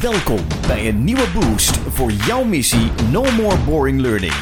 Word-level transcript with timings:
Welkom 0.00 0.38
bij 0.66 0.88
een 0.88 1.04
nieuwe 1.04 1.26
boost 1.34 1.76
voor 1.76 2.10
jouw 2.12 2.44
missie 2.44 2.90
No 3.12 3.24
More 3.36 3.56
Boring 3.66 4.00
Learning. 4.00 4.32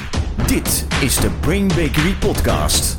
Dit 0.47 0.87
is 1.03 1.17
de 1.17 1.31
Brain 1.41 1.67
Bakery 1.69 2.15
Podcast. 2.21 2.97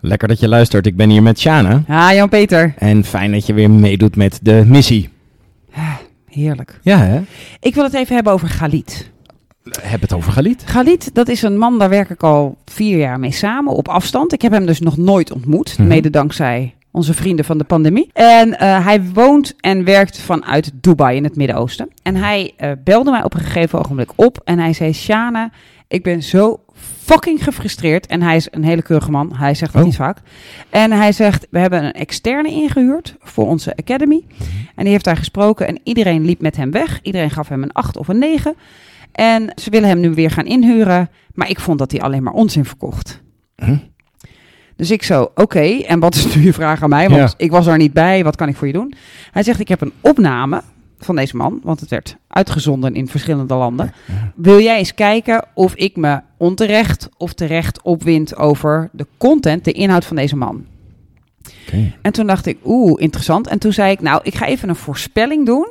Lekker 0.00 0.28
dat 0.28 0.40
je 0.40 0.48
luistert. 0.48 0.86
Ik 0.86 0.96
ben 0.96 1.10
hier 1.10 1.22
met 1.22 1.38
Shana. 1.40 1.82
Ha, 1.86 2.14
Jan-Peter. 2.14 2.74
En 2.78 3.04
fijn 3.04 3.32
dat 3.32 3.46
je 3.46 3.52
weer 3.52 3.70
meedoet 3.70 4.16
met 4.16 4.38
de 4.42 4.62
missie. 4.66 5.08
Heerlijk. 6.26 6.78
Ja, 6.82 6.98
hè? 6.98 7.20
Ik 7.60 7.74
wil 7.74 7.84
het 7.84 7.94
even 7.94 8.14
hebben 8.14 8.32
over 8.32 8.48
Galit. 8.48 9.10
Heb 9.82 10.00
het 10.00 10.12
over 10.12 10.32
Galit. 10.32 10.62
Galit, 10.66 11.14
dat 11.14 11.28
is 11.28 11.42
een 11.42 11.58
man, 11.58 11.78
daar 11.78 11.88
werk 11.88 12.10
ik 12.10 12.22
al 12.22 12.56
vier 12.64 12.98
jaar 12.98 13.18
mee 13.18 13.32
samen 13.32 13.72
op 13.72 13.88
afstand. 13.88 14.32
Ik 14.32 14.42
heb 14.42 14.52
hem 14.52 14.66
dus 14.66 14.80
nog 14.80 14.96
nooit 14.96 15.32
ontmoet, 15.32 15.78
Mhm. 15.78 15.88
mede 15.88 16.10
dankzij 16.10 16.74
onze 16.90 17.14
vrienden 17.14 17.44
van 17.44 17.58
de 17.58 17.64
pandemie. 17.64 18.10
En 18.12 18.58
eh, 18.58 18.84
hij 18.84 19.02
woont 19.02 19.54
en 19.60 19.84
werkt 19.84 20.18
vanuit 20.18 20.70
Dubai 20.74 21.16
in 21.16 21.24
het 21.24 21.36
Midden-Oosten. 21.36 21.88
En 22.02 22.16
hij 22.16 22.52
eh, 22.56 22.70
belde 22.84 23.10
mij 23.10 23.24
op 23.24 23.34
een 23.34 23.40
gegeven 23.40 23.78
ogenblik 23.78 24.10
op 24.14 24.40
en 24.44 24.58
hij 24.58 24.72
zei... 24.72 24.92
Shana, 24.92 25.50
ik 25.88 26.02
ben 26.02 26.22
zo 26.22 26.60
fucking 26.74 27.44
gefrustreerd. 27.44 28.06
En 28.06 28.22
hij 28.22 28.36
is 28.36 28.48
een 28.50 28.64
hele 28.64 28.82
keurige 28.82 29.10
man, 29.10 29.34
hij 29.36 29.54
zegt 29.54 29.72
dat 29.72 29.80
Oh. 29.80 29.86
niet 29.86 29.96
vaak. 29.96 30.18
En 30.70 30.92
hij 30.92 31.12
zegt, 31.12 31.46
we 31.50 31.58
hebben 31.58 31.84
een 31.84 31.92
externe 31.92 32.50
ingehuurd 32.50 33.16
voor 33.20 33.46
onze 33.46 33.76
academy. 33.76 34.24
En 34.74 34.82
die 34.84 34.92
heeft 34.92 35.04
daar 35.04 35.16
gesproken 35.16 35.66
en 35.66 35.80
iedereen 35.84 36.24
liep 36.24 36.40
met 36.40 36.56
hem 36.56 36.70
weg. 36.70 36.98
Iedereen 37.02 37.30
gaf 37.30 37.48
hem 37.48 37.62
een 37.62 37.72
8 37.72 37.96
of 37.96 38.08
een 38.08 38.18
9. 38.18 38.54
En 39.12 39.52
ze 39.54 39.70
willen 39.70 39.88
hem 39.88 40.00
nu 40.00 40.10
weer 40.14 40.30
gaan 40.30 40.46
inhuren. 40.46 41.10
Maar 41.34 41.50
ik 41.50 41.60
vond 41.60 41.78
dat 41.78 41.90
hij 41.90 42.00
alleen 42.00 42.22
maar 42.22 42.32
onzin 42.32 42.64
verkocht. 42.64 43.22
Huh? 43.56 43.78
Dus 44.80 44.90
ik 44.90 45.02
zo, 45.02 45.30
oké, 45.34 45.60
en 45.60 46.00
wat 46.00 46.14
is 46.14 46.34
nu 46.34 46.42
je 46.42 46.52
vraag 46.52 46.82
aan 46.82 46.88
mij? 46.88 47.08
Want 47.08 47.20
Ja. 47.30 47.34
ik 47.36 47.50
was 47.50 47.66
er 47.66 47.76
niet 47.76 47.92
bij, 47.92 48.24
wat 48.24 48.36
kan 48.36 48.48
ik 48.48 48.56
voor 48.56 48.66
je 48.66 48.72
doen? 48.72 48.94
Hij 49.30 49.42
zegt, 49.42 49.60
ik 49.60 49.68
heb 49.68 49.80
een 49.80 49.92
opname 50.00 50.62
van 50.98 51.16
deze 51.16 51.36
man, 51.36 51.60
want 51.62 51.80
het 51.80 51.90
werd 51.90 52.16
uitgezonden 52.28 52.94
in 52.94 53.08
verschillende 53.08 53.54
landen. 53.54 53.92
Wil 54.34 54.60
jij 54.60 54.78
eens 54.78 54.94
kijken 54.94 55.44
of 55.54 55.74
ik 55.74 55.96
me 55.96 56.20
onterecht 56.36 57.08
of 57.16 57.32
terecht 57.32 57.82
opwind 57.82 58.36
over 58.36 58.88
de 58.92 59.06
content, 59.16 59.64
de 59.64 59.72
inhoud 59.72 60.04
van 60.04 60.16
deze 60.16 60.36
man? 60.36 60.64
En 62.02 62.12
toen 62.12 62.26
dacht 62.26 62.46
ik, 62.46 62.58
oeh, 62.64 63.02
interessant. 63.02 63.46
En 63.46 63.58
toen 63.58 63.72
zei 63.72 63.90
ik, 63.92 64.00
nou, 64.00 64.20
ik 64.22 64.34
ga 64.34 64.46
even 64.46 64.68
een 64.68 64.76
voorspelling 64.76 65.46
doen. 65.46 65.68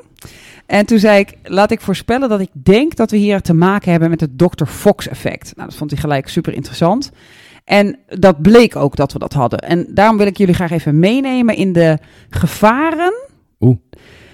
En 0.66 0.85
toen 0.85 0.99
zei 0.99 1.19
ik, 1.19 1.33
laat 1.44 1.71
ik 1.71 1.81
voorspellen 1.81 2.29
dat 2.29 2.39
ik 2.39 2.49
denk 2.53 2.95
dat 2.95 3.11
we 3.11 3.17
hier 3.17 3.41
te 3.41 3.53
maken 3.53 3.91
hebben 3.91 4.09
met 4.09 4.21
het 4.21 4.38
Dr. 4.38 4.66
Fox 4.66 5.07
effect. 5.07 5.51
Nou, 5.55 5.69
dat 5.69 5.77
vond 5.77 5.91
hij 5.91 5.99
gelijk 5.99 6.27
super 6.27 6.53
interessant. 6.53 7.11
En 7.70 7.98
dat 8.08 8.42
bleek 8.42 8.75
ook 8.75 8.95
dat 8.95 9.14
we 9.14 9.20
dat 9.20 9.34
hadden. 9.34 9.59
En 9.59 9.86
daarom 9.89 10.17
wil 10.17 10.28
ik 10.28 10.38
jullie 10.38 10.53
graag 10.53 10.72
even 10.72 11.00
meenemen 11.00 11.56
in 11.56 11.73
de 11.73 11.98
gevaren. 12.30 13.14
Oeh. 13.59 13.78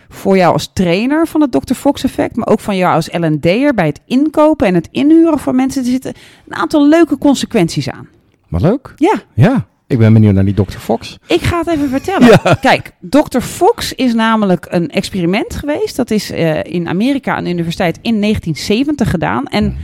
Voor 0.09 0.37
jou 0.37 0.53
als 0.53 0.69
trainer 0.73 1.27
van 1.27 1.41
het 1.41 1.51
Dr. 1.51 1.73
Fox 1.73 2.03
effect, 2.03 2.35
maar 2.35 2.47
ook 2.47 2.59
van 2.59 2.77
jou 2.77 2.95
als 2.95 3.09
L&D'er 3.11 3.73
bij 3.73 3.85
het 3.85 4.01
inkopen 4.05 4.67
en 4.67 4.73
het 4.73 4.87
inhuren 4.91 5.39
van 5.39 5.55
mensen. 5.55 5.83
Er 5.83 5.89
zitten 5.89 6.13
een 6.47 6.55
aantal 6.55 6.87
leuke 6.87 7.17
consequenties 7.17 7.89
aan. 7.89 8.07
Wat 8.47 8.61
leuk. 8.61 8.93
Ja, 8.95 9.21
Ja. 9.33 9.67
Ik 9.87 9.97
ben 9.97 10.13
benieuwd 10.13 10.33
naar 10.33 10.45
die 10.45 10.53
Dr. 10.53 10.77
Fox. 10.77 11.17
Ik 11.27 11.41
ga 11.41 11.57
het 11.57 11.67
even 11.67 11.89
vertellen. 11.89 12.39
Kijk, 12.61 12.91
Dr. 12.99 13.39
Fox 13.39 13.93
is 13.93 14.13
namelijk 14.13 14.67
een 14.69 14.89
experiment 14.89 15.55
geweest. 15.55 15.95
Dat 15.95 16.11
is 16.11 16.31
eh, 16.31 16.63
in 16.63 16.87
Amerika 16.87 17.35
aan 17.35 17.43
de 17.43 17.49
universiteit 17.49 17.95
in 18.01 18.21
1970 18.21 19.09
gedaan. 19.09 19.45
En 19.45 19.77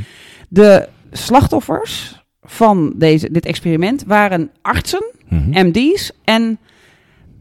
de 0.49 0.87
slachtoffers 1.11 2.20
van 2.51 2.93
deze, 2.95 3.31
dit 3.31 3.45
experiment 3.45 4.03
waren 4.07 4.49
artsen, 4.61 5.03
Mhm. 5.29 5.67
MD's 5.67 6.11
en 6.23 6.57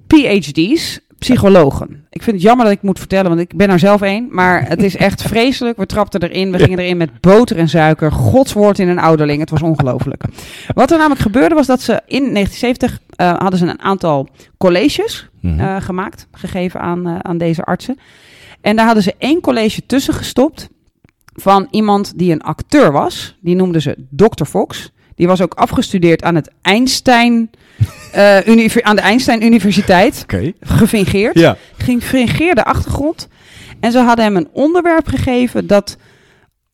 PhD's, 0.07 1.01
psychologen. 1.19 2.05
Ik 2.11 2.23
vind 2.23 2.37
het 2.37 2.45
jammer 2.45 2.65
dat 2.65 2.75
ik 2.75 2.83
moet 2.83 2.99
vertellen, 2.99 3.29
want 3.29 3.41
ik 3.41 3.57
ben 3.57 3.71
er 3.71 3.79
zelf 3.79 4.01
één. 4.03 4.29
Maar 4.31 4.69
het 4.69 4.83
is 4.83 4.97
echt 4.97 5.23
vreselijk. 5.33 5.77
We 5.77 5.87
trapten 5.87 6.23
erin, 6.23 6.53
we 6.53 6.59
gingen 6.59 6.79
erin 6.79 6.97
met 6.97 7.21
boter 7.21 7.57
en 7.57 7.69
suiker. 7.69 8.13
Godswoord 8.13 8.79
in 8.79 8.89
een 8.89 8.99
ouderling. 8.99 9.41
Het 9.41 9.51
was 9.51 9.63
ongelooflijk. 9.63 10.25
Wat 10.75 10.91
er 10.91 10.97
namelijk 10.99 11.21
gebeurde 11.21 11.55
was 11.55 11.67
dat 11.67 11.81
ze 11.81 11.93
in 12.07 12.33
1970 12.33 12.99
eh, 13.17 13.39
hadden 13.39 13.59
ze 13.59 13.67
een 13.67 13.81
aantal 13.83 14.29
colleges 14.59 15.29
Mhm. 15.41 15.61
eh, 15.61 15.77
gemaakt, 15.81 16.27
gegeven 16.33 16.81
aan, 16.81 17.07
eh, 17.07 17.19
aan 17.19 17.39
deze 17.39 17.63
artsen. 17.63 17.99
En 18.61 18.77
daar 18.77 18.85
hadden 18.87 19.03
ze 19.03 19.15
één 19.19 19.41
college 19.41 19.87
tussen 19.87 20.15
gestopt 20.15 20.69
van 21.35 21.67
iemand 21.71 22.13
die 22.19 22.33
een 22.33 22.43
acteur 22.43 22.93
was. 22.93 23.37
Die 23.41 23.55
noemden 23.57 23.83
ze 23.83 23.97
Dr. 24.11 24.45
Fox. 24.45 24.93
Die 25.21 25.29
was 25.29 25.41
ook 25.41 25.55
afgestudeerd 25.55 26.23
aan, 26.23 26.35
het 26.35 26.51
Einstein, 26.63 27.51
univer- 28.47 28.83
aan 28.83 28.97
de 28.97 29.03
Einstein 29.03 29.45
Universiteit. 29.45 30.21
Oké. 30.23 30.53
Gefingeerd. 30.61 31.39
Ja. 31.39 31.57
Gefingeerde 31.77 32.65
achtergrond. 32.65 33.29
En 33.81 33.93
ze 33.93 33.99
hadden 33.99 34.25
hem 34.25 34.37
een 34.37 34.49
onderwerp 34.53 35.07
gegeven 35.09 35.67
dat, 35.67 35.97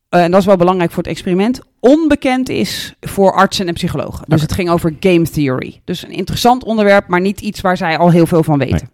eh, 0.08 0.22
en 0.22 0.30
dat 0.30 0.40
is 0.40 0.46
wel 0.46 0.56
belangrijk 0.56 0.90
voor 0.90 1.02
het 1.02 1.12
experiment, 1.12 1.60
onbekend 1.80 2.48
is 2.48 2.94
voor 3.00 3.32
artsen 3.32 3.68
en 3.68 3.74
psychologen. 3.74 4.24
Dus 4.28 4.42
het 4.42 4.52
ging 4.52 4.70
over 4.70 4.94
game 5.00 5.28
theory. 5.30 5.80
Dus 5.84 6.02
een 6.02 6.10
interessant 6.12 6.64
onderwerp, 6.64 7.08
maar 7.08 7.20
niet 7.20 7.40
iets 7.40 7.60
waar 7.60 7.76
zij 7.76 7.98
al 7.98 8.10
heel 8.10 8.26
veel 8.26 8.42
van 8.42 8.58
weten. 8.58 8.90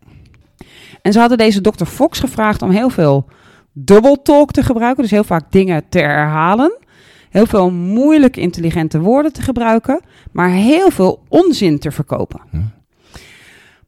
En 1.03 1.13
ze 1.13 1.19
hadden 1.19 1.39
deze 1.39 1.61
Dr. 1.61 1.85
Fox 1.85 2.19
gevraagd 2.21 2.63
om 2.63 2.71
heel 2.71 2.91
veel 2.91 3.27
double 3.73 4.23
talk 4.23 4.51
te 4.51 4.63
gebruiken. 4.63 5.03
Dus 5.03 5.13
heel 5.13 5.25
vaak 5.25 5.53
dingen 5.53 5.83
te 5.89 5.99
herhalen. 5.99 6.81
Heel 7.33 7.47
veel 7.47 7.71
moeilijk 7.71 8.37
intelligente 8.37 9.01
woorden 9.01 9.33
te 9.33 9.43
gebruiken. 9.43 10.01
Maar 10.33 10.51
heel 10.51 10.91
veel 10.91 11.23
onzin 11.29 11.79
te 11.79 11.91
verkopen. 11.91 12.41
Hm. 12.51 12.61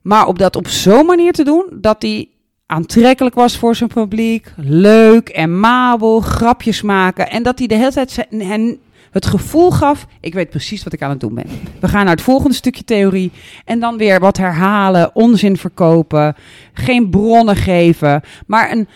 Maar 0.01 0.27
op 0.27 0.39
dat 0.39 0.57
op 0.57 0.69
zo'n 0.69 1.07
manier 1.07 1.33
te 1.33 1.45
doen 1.45 1.67
dat 1.73 2.03
hij 2.03 2.29
aantrekkelijk 2.67 3.35
was 3.35 3.59
voor 3.59 3.75
zijn 3.75 3.89
publiek. 3.89 4.53
Leuk 4.57 5.29
en 5.29 5.61
mabel, 5.61 6.21
grapjes 6.21 6.83
maken. 6.83 7.31
En 7.31 7.43
dat 7.43 7.59
hij 7.59 7.67
de 7.67 7.75
hele 7.75 7.93
tijd 7.93 8.27
hen 8.29 8.79
het 9.11 9.27
gevoel 9.27 9.71
gaf, 9.71 10.07
ik 10.21 10.35
weet 10.35 10.51
precies 10.51 10.85
wat 10.85 10.93
ik 10.93 11.03
aan 11.03 11.11
het 11.11 11.21
doen 11.21 11.35
ben. 11.35 11.47
We 11.81 11.89
gaan 11.89 12.05
naar 12.05 12.15
het 12.15 12.25
volgende 12.25 12.55
stukje 12.55 12.85
theorie. 12.85 13.33
En 13.65 13.81
dan 13.81 13.97
weer 13.97 14.21
wat 14.21 14.37
herhalen, 14.37 15.15
onzin 15.15 15.57
verkopen, 15.57 16.35
geen 16.73 17.11
bronnen 17.11 17.57
geven. 17.57 18.23
Maar 18.47 18.73
een 18.73 18.89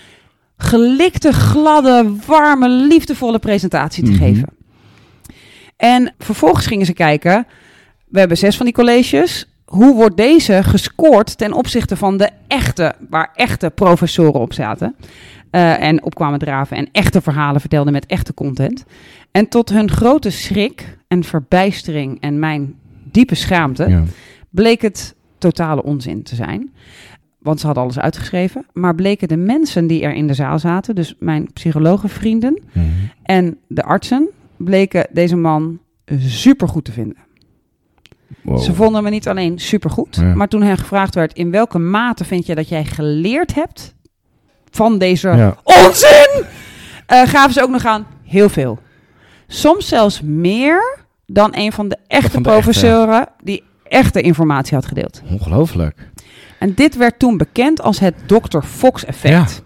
gelikte, 0.58 1.32
gladde, 1.32 2.14
warme, 2.26 2.68
liefdevolle 2.68 3.38
presentatie 3.38 4.04
te 4.04 4.10
Mhm. 4.10 4.20
geven. 4.20 4.48
En 5.76 6.14
vervolgens 6.18 6.66
gingen 6.66 6.86
ze 6.86 6.92
kijken, 6.92 7.46
we 8.08 8.18
hebben 8.18 8.36
zes 8.36 8.56
van 8.56 8.66
die 8.66 8.74
colleges. 8.74 9.46
Hoe 9.64 9.94
wordt 9.94 10.16
deze 10.16 10.62
gescoord 10.62 11.38
ten 11.38 11.52
opzichte 11.52 11.96
van 11.96 12.16
de 12.16 12.30
echte, 12.48 12.94
waar 13.08 13.30
echte 13.34 13.70
professoren 13.70 14.40
op 14.40 14.52
zaten? 14.52 14.94
eh, 15.50 15.82
en 15.82 16.02
op 16.04 16.14
kwamen 16.14 16.38
draven 16.38 16.76
en 16.76 16.88
echte 16.92 17.20
verhalen 17.20 17.60
vertelden 17.60 17.92
met 17.92 18.06
echte 18.06 18.34
content. 18.34 18.84
En 19.30 19.48
tot 19.48 19.68
hun 19.68 19.90
grote 19.90 20.30
schrik 20.30 20.96
en 21.08 21.24
verbijstering 21.24 22.20
en 22.20 22.38
mijn 22.38 22.74
diepe 23.04 23.34
schaamte 23.34 23.88
Ja. 23.88 24.02
bleek 24.50 24.82
het 24.82 25.14
totale 25.38 25.82
onzin 25.82 26.22
te 26.22 26.34
zijn. 26.34 26.72
Want 27.38 27.60
ze 27.60 27.66
hadden 27.66 27.84
alles 27.84 27.98
uitgeschreven. 27.98 28.66
Maar 28.72 28.94
bleken 28.94 29.28
de 29.28 29.36
mensen 29.36 29.86
die 29.86 30.02
er 30.02 30.14
in 30.14 30.26
de 30.26 30.34
zaal 30.34 30.58
zaten, 30.58 30.94
dus 30.94 31.14
mijn 31.18 31.52
psychologenvrienden 31.52 32.62
Mhm. 32.72 32.86
en 33.22 33.58
de 33.68 33.82
artsen, 33.82 34.28
bleken 34.56 35.06
deze 35.12 35.36
man 35.36 35.78
supergoed 36.18 36.84
te 36.84 36.92
vinden. 36.92 37.16
Wow. 38.42 38.58
Ze 38.58 38.74
vonden 38.74 39.02
me 39.02 39.10
niet 39.10 39.28
alleen 39.28 39.58
supergoed, 39.58 40.16
Ja. 40.16 40.34
maar 40.34 40.48
toen 40.48 40.62
hen 40.62 40.78
gevraagd 40.78 41.14
werd 41.14 41.32
in 41.32 41.50
welke 41.50 41.78
mate 41.78 42.24
vind 42.24 42.46
je 42.46 42.54
dat 42.54 42.68
jij 42.68 42.84
geleerd 42.84 43.54
hebt 43.54 43.94
van 44.70 44.98
deze 44.98 45.28
Ja. 45.28 45.56
onzin, 45.62 46.44
eh, 47.06 47.22
gaven 47.22 47.52
ze 47.52 47.62
ook 47.62 47.70
nog 47.70 47.84
aan 47.84 48.06
heel 48.24 48.48
veel. 48.48 48.78
Soms 49.46 49.88
zelfs 49.88 50.20
meer 50.22 50.98
dan 51.26 51.50
een 51.56 51.72
van 51.72 51.88
de 51.88 51.96
echte 52.06 52.30
Van 52.30 52.42
de 52.42 52.48
professoren 52.48 53.28
die 53.42 53.62
echte 53.84 54.20
informatie 54.20 54.74
had 54.74 54.86
gedeeld. 54.86 55.22
Ongelooflijk. 55.30 56.10
En 56.58 56.74
dit 56.74 56.96
werd 56.96 57.18
toen 57.18 57.36
bekend 57.36 57.82
als 57.82 57.98
het 57.98 58.14
Dr. 58.26 58.60
Fox 58.60 59.04
effect. 59.04 59.62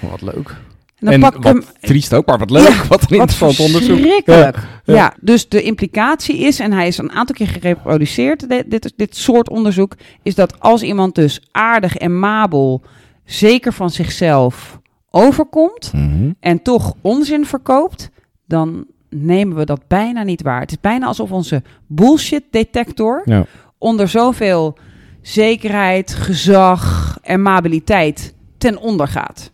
Wat 0.00 0.22
leuk. 0.22 0.48
En 0.48 1.08
dan 1.08 1.12
en 1.12 1.20
pak 1.20 1.34
ik 1.36 1.42
wat 1.42 1.52
hem 1.52 1.64
triest 1.80 2.14
ook, 2.14 2.26
maar 2.26 2.38
wat 2.38 2.50
leuk. 2.50 2.68
Ja, 2.68 2.86
wat 2.88 3.02
een 3.02 3.08
interessant 3.18 3.60
onderzoek. 3.60 3.96
verschrikkelijk. 3.98 4.56
Ja, 4.84 4.94
Ja. 4.94 5.14
dus 5.20 5.48
de 5.48 5.62
implicatie 5.62 6.38
is, 6.38 6.60
en 6.60 6.72
hij 6.72 6.86
is 6.86 6.98
een 6.98 7.10
aantal 7.12 7.34
keer 7.34 7.46
gereproduceerd, 7.48 8.48
dit, 8.48 8.70
dit, 8.70 8.92
dit 8.96 9.16
soort 9.16 9.48
onderzoek, 9.50 9.94
is 10.22 10.34
dat 10.34 10.60
als 10.60 10.82
iemand 10.82 11.14
dus 11.14 11.40
aardig 11.50 11.96
en 11.96 12.18
mabel, 12.18 12.82
zeker 13.24 13.72
van 13.72 13.90
zichzelf, 13.90 14.78
overkomt 15.10 15.92
Mhm. 15.92 16.30
en 16.40 16.62
toch 16.62 16.94
onzin 17.00 17.46
verkoopt, 17.46 18.10
dan 18.46 18.84
nemen 19.10 19.56
we 19.56 19.64
dat 19.64 19.80
bijna 19.88 20.22
niet 20.22 20.42
waar. 20.42 20.60
Het 20.60 20.70
is 20.70 20.80
bijna 20.80 21.06
alsof 21.06 21.30
onze 21.30 21.62
bullshit 21.86 22.42
detector 22.50 23.22
Ja. 23.24 23.44
onder 23.78 24.08
zoveel 24.08 24.78
zekerheid, 25.22 26.14
gezag 26.14 27.18
en 27.22 27.42
mabiliteit 27.42 28.34
ten 28.58 28.78
onder 28.78 29.08
gaat. 29.08 29.50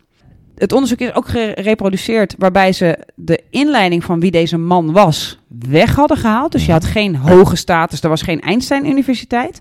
Het 0.55 0.73
onderzoek 0.73 0.99
is 0.99 1.15
ook 1.15 1.29
gereproduceerd 1.29 2.35
waarbij 2.39 2.73
ze 2.73 2.99
de 3.15 3.43
inleiding 3.51 4.05
van 4.05 4.21
wie 4.21 4.31
deze 4.31 4.59
man 4.59 4.93
was 4.93 5.39
weg 5.69 5.95
hadden 5.95 6.17
gehaald. 6.17 6.53
Dus 6.53 6.67
je 6.67 6.73
had 6.73 6.85
geen 6.85 7.17
hoge 7.17 7.57
status, 7.57 8.03
er 8.03 8.09
was 8.09 8.23
geen 8.23 8.41
Einstein 8.41 8.87
Universiteit. 8.87 9.61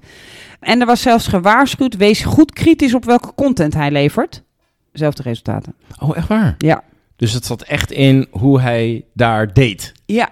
En 0.60 0.80
er 0.80 0.86
was 0.86 1.02
zelfs 1.02 1.28
gewaarschuwd, 1.28 1.96
wees 1.98 2.24
goed 2.24 2.54
kritisch 2.54 2.94
op 2.94 3.06
welke 3.06 3.34
content 3.36 3.74
hij 3.74 3.92
levert. 3.92 4.44
zelfde 4.92 5.24
resultaten. 5.24 5.76
Oh, 6.00 6.18
echt 6.18 6.28
waar? 6.28 6.56
Ja. 6.58 6.84
Dus 7.16 7.34
het 7.34 7.46
zat 7.46 7.62
echt 7.62 7.92
in 7.92 8.28
hoe 8.32 8.62
hij 8.62 9.06
daar 9.14 9.54
deed. 9.54 9.94
Ja, 10.06 10.30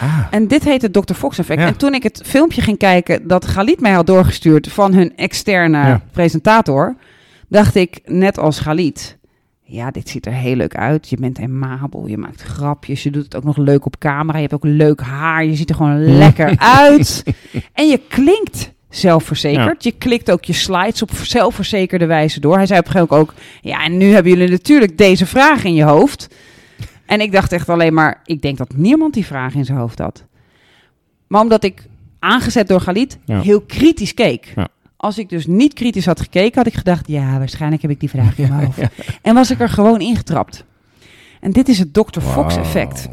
Ah. 0.00 0.18
en 0.30 0.46
dit 0.48 0.64
heet 0.64 0.82
het 0.82 0.92
Dr. 0.92 1.14
Fox 1.14 1.38
effect. 1.38 1.60
Ja. 1.60 1.66
En 1.66 1.76
toen 1.76 1.94
ik 1.94 2.02
het 2.02 2.20
filmpje 2.24 2.60
ging 2.60 2.78
kijken 2.78 3.28
dat 3.28 3.46
Galit 3.46 3.80
mij 3.80 3.92
had 3.92 4.06
doorgestuurd 4.06 4.68
van 4.68 4.94
hun 4.94 5.16
externe 5.16 5.78
Ja. 5.78 6.00
presentator, 6.12 6.96
dacht 7.48 7.74
ik, 7.74 8.00
net 8.04 8.38
als 8.38 8.58
Galit, 8.60 9.18
ja, 9.64 9.90
dit 9.90 10.08
ziet 10.08 10.26
er 10.26 10.32
heel 10.32 10.56
leuk 10.56 10.76
uit. 10.76 11.08
Je 11.08 11.16
bent 11.20 11.38
amabel, 11.38 12.06
je 12.06 12.18
maakt 12.18 12.42
grapjes, 12.42 13.02
je 13.02 13.10
doet 13.10 13.24
het 13.24 13.36
ook 13.36 13.44
nog 13.44 13.56
leuk 13.56 13.86
op 13.86 13.98
camera. 13.98 14.36
Je 14.38 14.42
hebt 14.48 14.54
ook 14.54 14.64
leuk 14.64 15.00
haar, 15.00 15.44
je 15.44 15.54
ziet 15.56 15.70
er 15.70 15.76
gewoon 15.76 16.16
lekker 16.16 16.58
uit. 16.88 17.22
En 17.72 17.88
je 17.88 18.00
klinkt 18.08 18.70
zelfverzekerd. 18.88 19.84
Je 19.84 19.92
klikt 19.92 20.30
ook 20.30 20.44
je 20.44 20.52
slides 20.52 21.02
op 21.02 21.10
zelfverzekerde 21.22 22.06
wijze 22.06 22.40
door. 22.40 22.56
Hij 22.56 22.66
zei 22.66 22.78
op 22.78 22.86
een 22.86 22.92
gegeven 22.92 23.16
moment 23.16 23.30
ook, 23.36 23.42
ja, 23.60 23.84
en 23.84 23.96
nu 23.96 24.12
hebben 24.12 24.32
jullie 24.32 24.50
natuurlijk 24.50 24.98
deze 24.98 25.26
vraag 25.26 25.64
in 25.64 25.74
je 25.74 25.84
hoofd. 25.84 26.28
En 27.06 27.20
ik 27.20 27.32
dacht 27.32 27.52
echt 27.52 27.68
alleen 27.68 27.94
maar, 27.94 28.20
ik 28.24 28.42
denk 28.42 28.56
dat 28.58 28.76
niemand 28.76 29.14
die 29.14 29.26
vraag 29.26 29.54
in 29.54 29.64
zijn 29.64 29.78
hoofd 29.78 29.98
had. 29.98 30.24
Maar 31.26 31.40
omdat 31.40 31.64
ik, 31.64 31.86
aangezet 32.18 32.68
door 32.68 32.80
Galit, 32.80 33.18
Ja. 33.24 33.40
heel 33.40 33.60
kritisch 33.60 34.14
keek. 34.14 34.52
Ja. 34.56 34.68
Als 34.96 35.18
ik 35.18 35.28
dus 35.28 35.46
niet 35.46 35.72
kritisch 35.74 36.06
had 36.06 36.20
gekeken, 36.20 36.58
had 36.58 36.66
ik 36.66 36.74
gedacht, 36.74 37.08
ja, 37.08 37.38
waarschijnlijk 37.38 37.82
heb 37.82 37.90
ik 37.90 38.00
die 38.00 38.08
vraag 38.10 38.38
in 38.38 38.48
mijn 38.48 38.64
hoofd. 38.64 38.80
En 39.22 39.34
was 39.34 39.50
ik 39.50 39.60
er 39.60 39.68
gewoon 39.68 40.00
ingetrapt. 40.00 40.64
En 41.40 41.50
dit 41.52 41.68
is 41.68 41.78
het 41.78 41.94
Dr. 41.94 42.20
Fox 42.20 42.54
Wauw. 42.54 42.58
effect. 42.64 43.08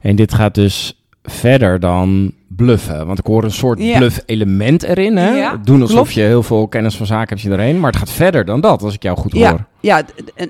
En 0.00 0.16
dit 0.16 0.34
gaat 0.34 0.54
dus 0.54 1.00
verder 1.22 1.80
dan 1.80 2.32
bluffen. 2.64 3.06
Want 3.06 3.18
ik 3.18 3.26
hoor 3.26 3.44
een 3.44 3.50
soort 3.52 3.78
Ja. 3.82 3.96
bluff-element 3.98 4.82
erin. 4.82 5.16
Hè? 5.16 5.30
Ja, 5.30 5.56
Doen 5.64 5.80
alsof 5.80 5.96
klopt. 5.96 6.12
je 6.12 6.20
heel 6.20 6.42
veel 6.42 6.68
kennis 6.68 6.96
van 6.96 7.06
zaken 7.06 7.28
hebt 7.28 7.40
je 7.40 7.50
erheen. 7.50 7.80
Maar 7.80 7.90
het 7.90 7.98
gaat 8.00 8.10
verder 8.10 8.44
dan 8.44 8.60
dat, 8.60 8.82
als 8.82 8.94
ik 8.94 9.02
jou 9.02 9.16
goed 9.18 9.32
hoor. 9.32 9.66
Ja, 9.80 10.02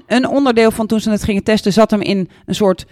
een, 0.07 0.29
onderdeel 0.29 0.71
van 0.71 0.87
toen 0.87 1.01
ze 1.01 1.11
het 1.11 1.23
gingen 1.25 1.43
testen 1.45 1.73
zat 1.73 1.91
hem 1.91 2.01
in 2.01 2.29
een 2.47 2.55
soort... 2.55 2.87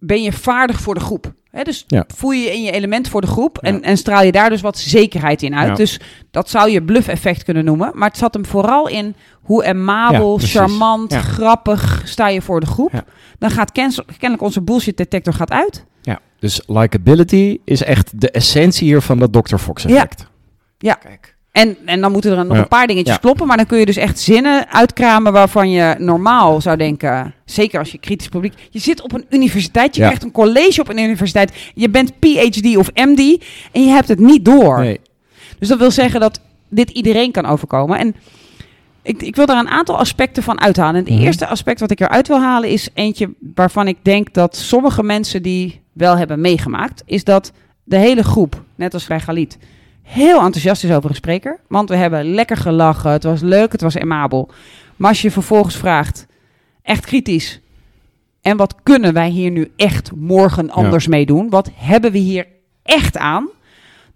Ben 0.00 0.22
je 0.22 0.32
vaardig 0.32 0.80
voor 0.80 0.94
de 0.94 1.00
groep? 1.00 1.32
Hè, 1.50 1.62
dus 1.62 1.84
Ja. 1.86 2.04
voel 2.16 2.30
je 2.30 2.40
je 2.42 2.52
in 2.52 2.62
je 2.62 2.70
element 2.70 3.08
voor 3.08 3.20
de 3.20 3.26
groep 3.26 3.58
en, 3.58 3.74
Ja. 3.74 3.80
en 3.80 3.96
straal 3.96 4.22
je 4.22 4.32
daar 4.32 4.50
dus 4.50 4.60
wat 4.60 4.78
zekerheid 4.78 5.42
in 5.42 5.54
uit. 5.54 5.68
Ja. 5.68 5.74
Dus 5.74 6.00
dat 6.30 6.50
zou 6.50 6.70
je 6.70 6.82
bluff-effect 6.82 7.44
kunnen 7.44 7.64
noemen. 7.64 7.90
Maar 7.94 8.08
het 8.08 8.18
zat 8.18 8.34
hem 8.34 8.46
vooral 8.46 8.88
in 8.88 9.14
hoe 9.42 9.64
amabel, 9.66 10.38
charmant, 10.42 11.14
grappig 11.14 12.02
sta 12.04 12.28
je 12.28 12.42
voor 12.42 12.60
de 12.60 12.66
groep. 12.66 13.04
Dan 13.38 13.50
gaat 13.50 13.72
kennelijk 13.72 14.42
onze 14.42 14.62
bullshit 14.62 14.96
detector 14.96 15.32
gaat 15.32 15.50
uit. 15.50 15.84
Ja, 16.08 16.18
dus 16.38 16.62
likability 16.66 17.58
is 17.64 17.82
echt 17.82 18.20
de 18.20 18.30
essentie 18.30 18.86
hier 18.86 19.00
van 19.00 19.18
dat 19.18 19.32
Dr. 19.32 19.56
Fox 19.56 19.84
effect. 19.84 20.26
Ja. 20.78 20.94
Kijk. 20.94 21.36
En, 21.52 21.76
en 21.84 22.00
dan 22.00 22.12
moeten 22.12 22.38
er 22.38 22.44
nog 22.46 22.56
Ja. 22.56 22.62
een 22.62 22.68
paar 22.68 22.86
dingetjes 22.86 23.14
Ja. 23.14 23.20
kloppen. 23.20 23.46
Maar 23.46 23.56
dan 23.56 23.66
kun 23.66 23.78
je 23.78 23.86
dus 23.86 23.96
echt 23.96 24.18
zinnen 24.18 24.68
uitkramen 24.72 25.32
waarvan 25.32 25.70
je 25.70 25.94
normaal 25.98 26.60
zou 26.60 26.76
denken. 26.76 27.34
Zeker 27.44 27.78
als 27.78 27.92
je 27.92 27.98
kritisch 27.98 28.28
publiek. 28.28 28.54
Je 28.70 28.78
zit 28.78 29.00
op 29.02 29.12
een 29.12 29.24
universiteit. 29.30 29.94
Je 29.94 30.00
Ja. 30.00 30.06
krijgt 30.06 30.24
een 30.24 30.32
college 30.32 30.80
op 30.80 30.88
een 30.88 30.98
universiteit. 30.98 31.52
Je 31.74 31.90
bent 31.90 32.12
PhD 32.18 32.76
of 32.76 32.90
MD. 32.94 33.44
En 33.72 33.82
je 33.84 33.90
hebt 33.90 34.08
het 34.08 34.18
niet 34.18 34.44
door. 34.44 34.80
Nee. 34.80 35.00
Dus 35.58 35.68
dat 35.68 35.78
wil 35.78 35.90
zeggen 35.90 36.20
dat 36.20 36.40
dit 36.68 36.90
iedereen 36.90 37.32
kan 37.32 37.46
overkomen. 37.46 37.98
En 37.98 38.14
ik, 39.02 39.22
ik 39.22 39.36
wil 39.36 39.46
daar 39.46 39.58
een 39.58 39.68
aantal 39.68 39.98
aspecten 39.98 40.42
van 40.42 40.60
uithalen. 40.60 40.94
En 40.94 41.04
het 41.04 41.14
Mhm. 41.14 41.22
eerste 41.22 41.46
aspect 41.46 41.80
wat 41.80 41.90
ik 41.90 42.00
eruit 42.00 42.28
wil 42.28 42.40
halen 42.40 42.68
is 42.70 42.88
eentje 42.94 43.30
waarvan 43.54 43.88
ik 43.88 43.96
denk 44.02 44.34
dat 44.34 44.56
sommige 44.56 45.02
mensen 45.02 45.42
die 45.42 45.80
wel 45.98 46.16
hebben 46.16 46.40
meegemaakt, 46.40 47.02
is 47.06 47.24
dat 47.24 47.52
de 47.84 47.96
hele 47.96 48.24
groep, 48.24 48.62
net 48.74 48.94
als 48.94 49.06
bij 49.06 49.20
Galit, 49.20 49.58
heel 50.02 50.40
enthousiast 50.40 50.84
is 50.84 50.92
over 50.92 51.10
een 51.10 51.16
spreker. 51.16 51.60
Want 51.68 51.88
we 51.88 51.96
hebben 51.96 52.34
lekker 52.34 52.56
gelachen, 52.56 53.10
het 53.10 53.22
was 53.22 53.40
leuk, 53.40 53.72
het 53.72 53.80
was 53.80 53.98
amabel. 53.98 54.50
Maar 54.96 55.08
als 55.08 55.22
je 55.22 55.30
vervolgens 55.30 55.76
vraagt, 55.76 56.26
echt 56.82 57.06
kritisch, 57.06 57.60
en 58.40 58.56
wat 58.56 58.74
kunnen 58.82 59.12
wij 59.12 59.28
hier 59.28 59.50
nu 59.50 59.72
echt 59.76 60.12
morgen 60.14 60.70
anders 60.70 61.06
mee 61.06 61.26
doen? 61.26 61.50
Wat 61.50 61.70
hebben 61.74 62.12
we 62.12 62.18
hier 62.18 62.46
echt 62.82 63.16
aan? 63.16 63.48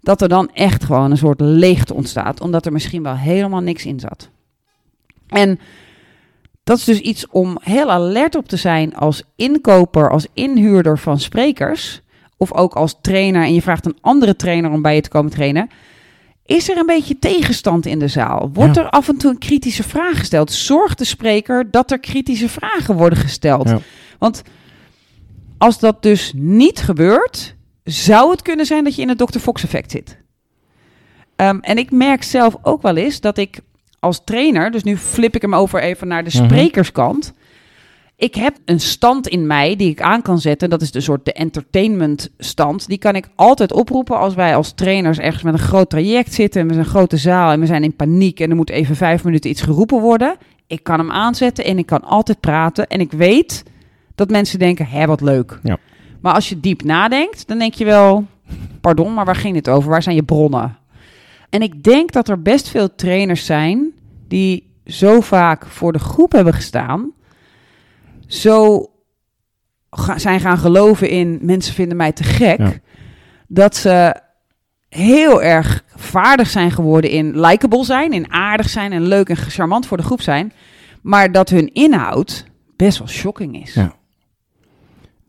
Dat 0.01 0.21
er 0.21 0.29
dan 0.29 0.49
echt 0.53 0.83
gewoon 0.83 1.11
een 1.11 1.17
soort 1.17 1.41
leegte 1.41 1.93
ontstaat, 1.93 2.41
omdat 2.41 2.65
er 2.65 2.71
misschien 2.71 3.03
wel 3.03 3.15
helemaal 3.15 3.61
niks 3.61 3.85
in 3.85 3.99
zat. 3.99 4.29
En 5.27 5.59
dat 6.63 6.77
is 6.77 6.83
dus 6.83 6.99
iets 6.99 7.27
om 7.29 7.57
heel 7.61 7.91
alert 7.91 8.35
op 8.35 8.47
te 8.47 8.57
zijn 8.57 8.95
als 8.95 9.23
inkoper, 9.35 10.09
als 10.09 10.27
inhuurder 10.33 10.97
van 10.99 11.19
sprekers. 11.19 12.01
Of 12.37 12.53
ook 12.53 12.73
als 12.73 12.95
trainer 13.01 13.43
en 13.43 13.53
je 13.53 13.61
vraagt 13.61 13.85
een 13.85 13.97
andere 14.01 14.35
trainer 14.35 14.71
om 14.71 14.81
bij 14.81 14.95
je 14.95 15.01
te 15.01 15.09
komen 15.09 15.31
trainen. 15.31 15.69
Is 16.45 16.69
er 16.69 16.77
een 16.77 16.85
beetje 16.85 17.19
tegenstand 17.19 17.85
in 17.85 17.99
de 17.99 18.07
zaal? 18.07 18.49
Wordt 18.53 18.75
Ja. 18.75 18.81
er 18.81 18.89
af 18.89 19.09
en 19.09 19.17
toe 19.17 19.31
een 19.31 19.37
kritische 19.37 19.83
vraag 19.83 20.17
gesteld? 20.17 20.51
Zorgt 20.51 20.97
de 20.97 21.05
spreker 21.05 21.71
dat 21.71 21.91
er 21.91 21.99
kritische 21.99 22.49
vragen 22.49 22.95
worden 22.95 23.17
gesteld? 23.19 23.69
Ja. 23.69 23.79
Want 24.19 24.41
als 25.57 25.79
dat 25.79 26.01
dus 26.01 26.31
niet 26.35 26.79
gebeurt, 26.79 27.55
zou 27.83 28.31
het 28.31 28.41
kunnen 28.41 28.65
zijn 28.65 28.83
dat 28.83 28.95
je 28.95 29.01
in 29.01 29.09
het 29.09 29.17
Dr. 29.17 29.39
Fox 29.39 29.63
effect 29.63 29.91
zit. 29.91 30.17
Ehm, 31.35 31.57
en 31.61 31.77
ik 31.77 31.91
merk 31.91 32.23
zelf 32.23 32.55
ook 32.61 32.81
wel 32.81 32.95
eens 32.95 33.19
dat 33.19 33.37
ik 33.37 33.59
als 34.03 34.21
trainer, 34.23 34.71
dus 34.71 34.83
nu 34.83 34.97
flip 34.97 35.35
ik 35.35 35.41
hem 35.41 35.55
over 35.55 35.81
even 35.81 36.07
naar 36.07 36.23
de 36.23 36.29
Mhm. 36.33 36.45
sprekerskant. 36.45 37.33
Ik 38.15 38.35
heb 38.35 38.55
een 38.65 38.79
stand 38.79 39.27
in 39.27 39.47
mij 39.47 39.75
die 39.75 39.89
ik 39.89 40.01
aan 40.01 40.21
kan 40.21 40.39
zetten. 40.39 40.69
Dat 40.69 40.81
is 40.81 40.91
de 40.91 41.01
soort 41.01 41.25
de 41.25 41.33
entertainment 41.33 42.29
stand. 42.37 42.87
Die 42.87 42.97
kan 42.97 43.15
ik 43.15 43.27
altijd 43.35 43.73
oproepen 43.73 44.17
als 44.17 44.33
wij 44.35 44.55
als 44.55 44.71
trainers 44.71 45.19
ergens 45.19 45.43
met 45.43 45.53
een 45.53 45.59
groot 45.59 45.89
traject 45.89 46.33
zitten. 46.33 46.61
En 46.61 46.67
we 46.67 46.73
zijn 46.73 46.85
een 46.85 46.91
grote 46.91 47.17
zaal 47.17 47.51
en 47.51 47.59
we 47.59 47.65
zijn 47.65 47.83
in 47.83 47.95
paniek. 47.95 48.39
En 48.39 48.49
er 48.49 48.55
moet 48.55 48.69
even 48.69 48.95
vijf 48.95 49.23
minuten 49.23 49.49
iets 49.49 49.61
geroepen 49.61 49.99
worden. 50.01 50.35
Ik 50.67 50.83
kan 50.83 50.99
hem 50.99 51.11
aanzetten 51.11 51.65
en 51.65 51.77
ik 51.77 51.85
kan 51.85 52.01
altijd 52.03 52.39
praten. 52.39 52.87
En 52.87 52.99
ik 52.99 53.11
weet 53.11 53.63
dat 54.15 54.29
mensen 54.29 54.59
denken, 54.59 54.87
hé 54.87 55.05
wat 55.05 55.21
leuk. 55.21 55.59
Ja. 55.63 55.77
Maar 56.21 56.33
als 56.33 56.49
je 56.49 56.59
diep 56.59 56.83
nadenkt, 56.83 57.47
dan 57.47 57.57
denk 57.59 57.73
je 57.73 57.85
wel, 57.85 58.25
pardon, 58.81 59.13
maar 59.13 59.25
waar 59.25 59.35
ging 59.35 59.53
dit 59.53 59.69
over? 59.69 59.89
Waar 59.89 60.03
zijn 60.03 60.15
je 60.15 60.23
bronnen? 60.23 60.77
En 61.49 61.61
ik 61.61 61.83
denk 61.83 62.11
dat 62.11 62.27
er 62.29 62.41
best 62.41 62.69
veel 62.69 62.95
trainers 62.95 63.45
zijn 63.45 63.92
die 64.33 64.71
zo 64.85 65.21
vaak 65.21 65.65
voor 65.65 65.91
de 65.93 65.99
groep 65.99 66.31
hebben 66.31 66.53
gestaan, 66.53 67.11
zo 68.27 68.87
ga- 69.89 70.17
zijn 70.17 70.39
gaan 70.39 70.57
geloven 70.57 71.09
in 71.09 71.39
mensen 71.41 71.73
vinden 71.73 71.97
mij 71.97 72.11
te 72.11 72.23
gek, 72.23 72.57
Ja. 72.59 72.73
dat 73.47 73.75
ze 73.75 74.15
heel 74.89 75.43
erg 75.43 75.83
vaardig 75.95 76.49
zijn 76.49 76.71
geworden 76.71 77.09
in 77.09 77.39
likable 77.39 77.83
zijn, 77.85 78.13
in 78.13 78.31
aardig 78.31 78.69
zijn 78.69 78.91
en 78.91 79.01
leuk 79.07 79.29
en 79.29 79.35
charmant 79.35 79.85
voor 79.85 79.97
de 79.97 80.03
groep 80.03 80.21
zijn, 80.21 80.53
maar 81.01 81.31
dat 81.31 81.49
hun 81.49 81.73
inhoud 81.73 82.45
best 82.75 82.97
wel 82.97 83.07
shocking 83.07 83.61
is. 83.61 83.73
Ja. 83.73 83.95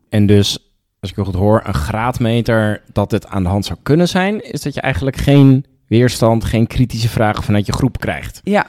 En 0.09 0.27
dus, 0.27 0.73
als 1.01 1.11
ik 1.11 1.17
het 1.17 1.27
goed 1.27 1.35
hoor, 1.35 1.61
een 1.65 1.75
graadmeter 1.75 2.83
dat 2.93 3.11
het 3.11 3.27
aan 3.27 3.43
de 3.43 3.49
hand 3.49 3.65
zou 3.65 3.79
kunnen 3.83 4.09
zijn, 4.09 4.53
is 4.53 4.63
dat 4.63 4.75
je 4.75 4.81
eigenlijk 4.81 5.17
geen 5.17 5.65
weerstand, 5.87 6.45
geen 6.45 6.67
kritische 6.67 7.09
vragen 7.09 7.43
vanuit 7.43 7.67
je 7.67 7.73
groep 7.73 7.99
krijgt. 8.01 8.41
Ja. 8.45 8.67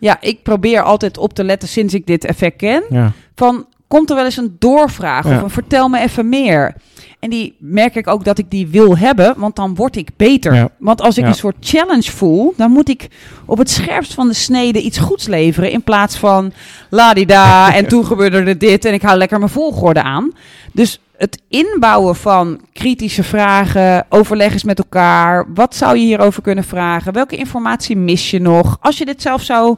Ja, 0.00 0.16
ik 0.20 0.42
probeer 0.42 0.82
altijd 0.82 1.18
op 1.18 1.32
te 1.32 1.44
letten 1.44 1.68
sinds 1.68 1.94
ik 1.94 2.06
dit 2.06 2.24
effect 2.24 2.56
ken. 2.56 2.82
Ja. 2.90 3.12
Van, 3.34 3.66
komt 3.88 4.10
er 4.10 4.16
wel 4.16 4.24
eens 4.24 4.36
een 4.36 4.56
doorvraag 4.58 5.28
Ja. 5.28 5.36
of 5.36 5.42
een 5.42 5.50
vertel 5.50 5.88
me 5.88 6.00
even 6.00 6.28
meer? 6.28 6.74
En 7.20 7.30
die 7.30 7.54
merk 7.58 7.94
ik 7.94 8.06
ook 8.08 8.24
dat 8.24 8.38
ik 8.38 8.50
die 8.50 8.66
wil 8.66 8.98
hebben, 8.98 9.34
want 9.36 9.56
dan 9.56 9.74
word 9.74 9.96
ik 9.96 10.08
beter. 10.16 10.54
Ja. 10.54 10.68
Want 10.78 11.00
als 11.00 11.16
ik 11.16 11.22
Ja. 11.22 11.28
een 11.28 11.34
soort 11.36 11.56
challenge 11.60 12.10
voel, 12.10 12.54
dan 12.56 12.70
moet 12.70 12.88
ik 12.88 13.08
op 13.44 13.58
het 13.58 13.70
scherpst 13.70 14.14
van 14.14 14.28
de 14.28 14.34
snede 14.34 14.80
iets 14.82 14.98
goeds 14.98 15.26
leveren. 15.26 15.70
In 15.70 15.82
plaats 15.82 16.16
van 16.16 16.52
ladida 16.90 17.74
en 17.74 17.86
toen 17.88 18.04
gebeurde 18.04 18.36
er 18.42 18.58
dit 18.58 18.84
en 18.84 18.92
ik 18.94 19.02
hou 19.02 19.18
lekker 19.18 19.38
mijn 19.38 19.50
volgorde 19.50 20.02
aan. 20.02 20.32
Dus 20.72 21.00
het 21.16 21.42
inbouwen 21.48 22.16
van 22.16 22.60
kritische 22.72 23.22
vragen, 23.22 24.06
overleg 24.08 24.52
eens 24.52 24.64
met 24.64 24.78
elkaar. 24.78 25.46
Wat 25.54 25.76
zou 25.76 25.96
je 25.96 26.04
hierover 26.04 26.42
kunnen 26.42 26.64
vragen? 26.64 27.12
Welke 27.12 27.36
informatie 27.36 27.96
mis 27.96 28.30
je 28.30 28.40
nog? 28.40 28.76
Als 28.80 28.98
je 28.98 29.04
dit 29.04 29.22
zelf 29.22 29.42
zou 29.42 29.76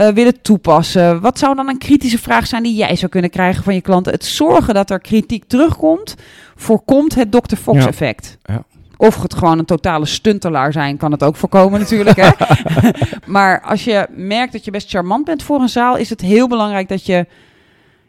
eh, 0.00 0.08
willen 0.08 0.42
toepassen, 0.42 1.20
wat 1.20 1.38
zou 1.38 1.54
dan 1.54 1.68
een 1.68 1.78
kritische 1.78 2.18
vraag 2.18 2.46
zijn 2.46 2.62
die 2.62 2.74
jij 2.74 2.96
zou 2.96 3.10
kunnen 3.10 3.30
krijgen 3.30 3.62
van 3.64 3.74
je 3.74 3.80
klanten? 3.80 4.12
Het 4.12 4.24
zorgen 4.24 4.74
dat 4.74 4.90
er 4.90 5.00
kritiek 5.00 5.44
terugkomt, 5.44 6.14
voorkomt 6.56 7.14
het 7.14 7.32
Dr. 7.32 7.56
Fox 7.56 7.78
Ja. 7.78 7.86
effect. 7.86 8.38
Ja. 8.44 8.64
Of 8.96 9.22
het 9.22 9.34
gewoon 9.34 9.58
een 9.58 9.64
totale 9.64 10.06
stuntelaar 10.06 10.72
zijn, 10.72 10.96
kan 10.96 11.12
het 11.12 11.22
ook 11.22 11.36
voorkomen 11.36 11.80
natuurlijk. 11.80 12.16
Hè? 12.16 12.30
maar 13.26 13.60
als 13.62 13.84
je 13.84 14.06
merkt 14.10 14.52
dat 14.52 14.64
je 14.64 14.70
best 14.70 14.90
charmant 14.90 15.24
bent 15.24 15.42
voor 15.42 15.60
een 15.60 15.68
zaal, 15.68 15.96
is 15.96 16.10
het 16.10 16.20
heel 16.20 16.48
belangrijk 16.48 16.88
dat 16.88 17.06
je, 17.06 17.26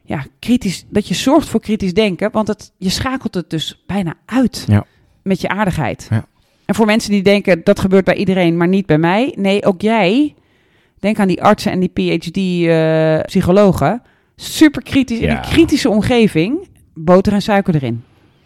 ja, 0.01 0.25
kritisch, 0.39 0.85
dat 0.89 1.07
je 1.07 1.13
zorgt 1.13 1.49
voor 1.49 1.59
kritisch 1.59 1.93
denken. 1.93 2.29
Want 2.31 2.47
het, 2.47 2.71
je 2.77 2.89
schakelt 2.89 3.33
het 3.33 3.49
dus 3.49 3.83
bijna 3.87 4.13
uit 4.25 4.63
Ja. 4.67 4.85
met 5.21 5.41
je 5.41 5.49
aardigheid. 5.49 6.07
Ja. 6.09 6.25
En 6.65 6.75
voor 6.75 6.85
mensen 6.85 7.11
die 7.11 7.23
denken 7.23 7.61
dat 7.63 7.79
gebeurt 7.79 8.05
bij 8.05 8.15
iedereen, 8.15 8.57
maar 8.57 8.67
niet 8.67 8.85
bij 8.85 8.97
mij. 8.97 9.33
Nee, 9.37 9.65
ook 9.65 9.81
jij. 9.81 10.35
Denk 11.01 11.19
aan 11.19 11.27
die 11.27 11.43
artsen 11.43 11.71
en 11.71 11.79
die 11.79 11.89
PhD-psychologen. 11.93 14.01
Super 14.35 14.81
kritisch 14.83 15.19
in 15.19 15.27
Ja. 15.27 15.35
een 15.45 15.49
kritische 15.51 15.89
omgeving. 15.89 16.67
Boter 16.93 17.33
en 17.33 17.41
suiker 17.41 17.75
erin. 17.75 18.03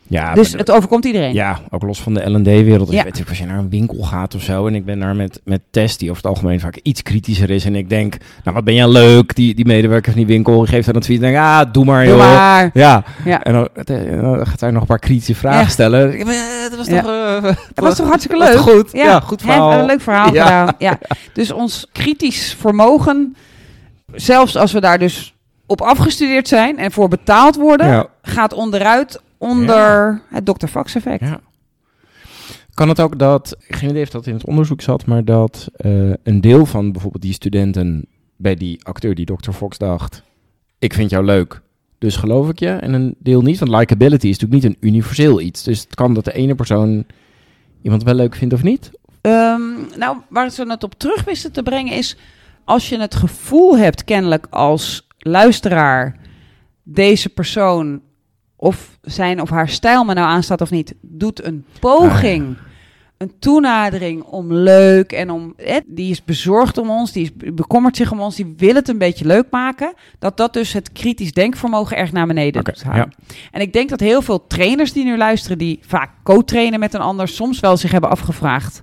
Ja, 0.07 0.33
dus 0.33 0.51
het 0.51 0.71
overkomt 0.71 1.05
iedereen. 1.05 1.33
ja, 1.33 1.59
ook 1.69 1.81
los 1.83 2.01
van 2.01 2.13
de 2.13 2.29
L&D-wereld. 2.31 2.91
Ja. 2.91 3.03
Weet 3.03 3.23
als 3.29 3.37
je 3.37 3.45
naar 3.45 3.57
een 3.57 3.69
winkel 3.69 4.03
gaat 4.03 4.35
of 4.35 4.41
zo... 4.41 4.67
en 4.67 4.75
ik 4.75 4.85
ben 4.85 4.99
daar 4.99 5.15
met, 5.15 5.41
met 5.43 5.61
Tess, 5.71 5.97
die 5.97 6.09
over 6.11 6.21
het 6.23 6.31
algemeen 6.31 6.59
vaak 6.59 6.75
iets 6.83 7.01
kritischer 7.01 7.49
is... 7.49 7.65
en 7.65 7.75
ik 7.75 7.89
denk, 7.89 8.15
nou, 8.43 8.55
wat 8.55 8.63
ben 8.65 8.73
jij 8.73 8.87
leuk, 8.87 9.35
die, 9.35 9.55
die 9.55 9.65
medewerker 9.65 10.11
van 10.11 10.21
die 10.21 10.29
winkel... 10.35 10.65
geeft 10.65 10.85
dan 10.85 10.95
advies 10.95 11.15
en 11.15 11.21
denk, 11.21 11.37
ah, 11.37 11.61
doe 11.71 11.85
maar, 11.85 12.05
Doe 12.05 12.15
joh. 12.15 12.23
maar. 12.35 12.69
Ja, 12.73 13.03
Ja. 13.25 13.43
en 13.43 13.53
dan, 13.53 13.67
eh, 13.73 14.21
dan 14.21 14.47
gaat 14.47 14.59
hij 14.59 14.71
nog 14.71 14.81
een 14.81 14.87
paar 14.87 14.99
kritische 14.99 15.35
vragen 15.35 15.59
Ja. 15.61 15.67
stellen. 15.67 16.13
Eh, 16.13 16.25
Dat 16.69 16.77
was 16.77 16.87
toch... 16.87 17.05
eh, 17.07 17.43
Dat 17.73 17.83
was 17.85 17.95
toch 17.95 18.07
hartstikke 18.07 18.37
leuk? 18.37 18.57
goed? 18.57 18.89
Ja, 18.91 19.19
goed 19.19 19.41
verhaal. 19.41 19.71
een 19.79 19.85
leuk 19.85 20.01
verhaal 20.01 20.33
Ja. 20.33 20.43
gedaan. 20.43 20.73
Ja. 20.79 20.99
Dus 21.33 21.51
ons 21.51 21.87
kritisch 21.91 22.55
vermogen, 22.59 23.35
zelfs 24.13 24.57
als 24.57 24.71
we 24.71 24.79
daar 24.81 24.99
dus 24.99 25.33
op 25.65 25.81
afgestudeerd 25.81 26.47
zijn 26.47 26.77
en 26.77 26.91
voor 26.91 27.07
betaald 27.07 27.55
worden, 27.55 27.87
Ja. 27.87 28.05
gaat 28.21 28.53
onderuit 28.53 29.21
onder 29.37 30.21
het 30.29 30.45
Dr. 30.45 30.67
Fox 30.67 30.95
effect. 30.95 31.19
Ja. 31.19 31.39
Kan 32.73 32.89
het 32.89 32.99
ook 32.99 33.19
dat, 33.19 33.55
geen 33.59 33.89
idee 33.89 34.03
of 34.03 34.09
dat 34.09 34.27
in 34.27 34.33
het 34.33 34.45
onderzoek 34.45 34.81
zat, 34.81 35.05
maar 35.05 35.25
dat 35.25 35.69
eh, 35.75 36.13
een 36.23 36.41
deel 36.41 36.65
van 36.65 36.91
bijvoorbeeld 36.91 37.23
die 37.23 37.33
studenten 37.33 38.05
bij 38.35 38.55
die 38.55 38.85
acteur, 38.85 39.15
die 39.15 39.25
Dr. 39.25 39.51
Fox, 39.51 39.77
dacht: 39.77 40.23
Ik 40.79 40.93
vind 40.93 41.09
jou 41.09 41.25
leuk, 41.25 41.61
dus 41.97 42.15
geloof 42.15 42.49
ik 42.49 42.59
je. 42.59 42.69
En 42.69 42.93
een 42.93 43.15
deel 43.19 43.41
niet, 43.41 43.59
want 43.59 43.71
likability 43.71 44.27
is 44.27 44.39
natuurlijk 44.39 44.63
niet 44.63 44.73
een 44.73 44.89
universeel 44.89 45.41
iets. 45.41 45.63
Dus 45.63 45.79
het 45.79 45.95
kan 45.95 46.13
dat 46.13 46.25
de 46.25 46.33
ene 46.33 46.55
persoon 46.55 47.05
iemand 47.81 48.03
wel 48.03 48.13
leuk 48.13 48.35
vindt 48.35 48.53
of 48.53 48.63
niet. 48.63 48.91
Ehm, 49.21 49.97
nou, 49.97 50.17
waar 50.29 50.49
ze 50.49 50.65
het 50.67 50.83
op 50.83 50.93
terug 50.97 51.23
wisten 51.23 51.51
te 51.51 51.63
brengen 51.63 51.93
is, 51.93 52.17
als 52.63 52.89
je 52.89 52.99
het 52.99 53.15
gevoel 53.15 53.77
hebt 53.77 54.03
kennelijk 54.03 54.47
als 54.49 55.07
luisteraar, 55.17 56.19
deze 56.83 57.29
persoon 57.29 58.01
of 58.55 58.94
zijn 59.05 59.41
of 59.41 59.49
haar 59.49 59.69
stijl 59.69 60.03
me 60.03 60.13
nou 60.13 60.27
aanstaat 60.27 60.61
of 60.61 60.71
niet, 60.71 60.93
doet 61.01 61.43
een 61.45 61.65
poging, 61.79 62.57
een 63.17 63.31
toenadering 63.39 64.23
om 64.23 64.53
leuk 64.53 65.11
en 65.11 65.29
om, 65.29 65.53
hè, 65.57 65.79
die 65.85 66.11
is 66.11 66.23
bezorgd 66.23 66.77
om 66.77 66.89
ons, 66.89 67.11
die 67.11 67.23
is 67.23 67.53
bekommert 67.53 67.97
zich 67.97 68.11
om 68.11 68.19
ons, 68.19 68.35
die 68.35 68.53
wil 68.57 68.75
het 68.75 68.89
een 68.89 68.97
beetje 68.97 69.25
leuk 69.25 69.45
maken, 69.49 69.93
dat 70.19 70.37
dat 70.37 70.53
dus 70.53 70.73
het 70.73 70.91
kritisch 70.91 71.31
denkvermogen 71.31 71.97
erg 71.97 72.11
naar 72.11 72.27
beneden 72.27 72.63
doet 72.63 72.83
halen. 72.83 73.15
En 73.51 73.61
ik 73.61 73.73
denk 73.73 73.89
dat 73.89 73.99
heel 73.99 74.21
veel 74.21 74.47
trainers 74.47 74.93
die 74.93 75.03
nu 75.03 75.17
luisteren, 75.17 75.57
die 75.57 75.79
vaak 75.81 76.09
co-trainen 76.23 76.79
met 76.79 76.93
een 76.93 77.01
ander, 77.01 77.27
soms 77.27 77.59
wel 77.59 77.77
zich 77.77 77.91
hebben 77.91 78.09
afgevraagd. 78.09 78.81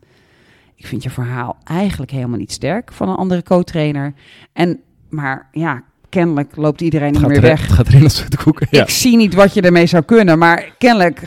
Ik 0.75 0.87
vind 0.87 1.03
je 1.03 1.11
verhaal 1.11 1.57
eigenlijk 1.65 2.11
helemaal 2.11 2.39
niet 2.39 2.53
sterk 2.53 2.93
van 2.93 3.09
een 3.09 3.17
andere 3.17 3.43
co-trainer. 3.43 4.15
En, 4.53 4.81
maar 5.09 5.49
ja, 5.53 5.83
kennelijk 6.13 6.57
loopt 6.57 6.81
iedereen 6.81 7.13
niet 7.13 7.27
meer 7.27 7.41
weg. 7.41 7.61
het 7.63 7.73
gaat 7.73 7.89
erin 7.89 8.03
als 8.03 8.25
de 8.29 8.37
koeken. 8.37 8.67
Ja. 8.71 8.83
Ik 8.83 8.89
zie 8.91 9.17
niet 9.17 9.35
wat 9.35 9.55
je 9.55 9.61
ermee 9.61 9.87
zou 9.87 10.03
kunnen, 10.03 10.39
maar 10.39 10.75
kennelijk 10.79 11.23